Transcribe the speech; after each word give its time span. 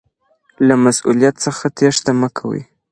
له 0.67 0.73
مسؤلیت 0.83 1.35
څخه 1.45 1.65
تیښته 1.77 2.11
مه 2.19 2.29
کوئ. 2.37 2.61